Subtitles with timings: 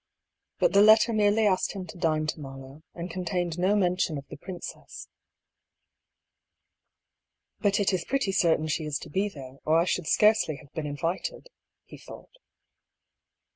[0.57, 4.25] Bat the letter merely asked him to dine to morrow, and contained no mention of
[4.29, 5.07] the princess.
[7.59, 7.61] A DISAPPOINTMENT.
[7.61, 10.55] I93" But it is pretty certain she is to be there, or I should scarcely
[10.55, 11.49] have been invited,"
[11.85, 12.35] he thought.